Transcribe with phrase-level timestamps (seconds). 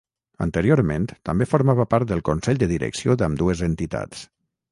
[0.43, 4.27] Anteriorment també formava part del Consell de Direcció d'ambdues entitats.